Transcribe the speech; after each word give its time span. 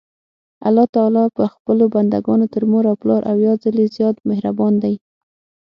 الله 0.67 0.85
تعالی 0.95 1.25
په 1.37 1.43
خپلو 1.53 1.83
بندګانو 1.95 2.45
تر 2.53 2.63
مور 2.71 2.83
او 2.89 2.95
پلار 3.01 3.21
اويا 3.31 3.53
ځلي 3.63 3.85
زيات 3.95 4.15
مهربان 4.29 4.73
دي. 4.83 4.95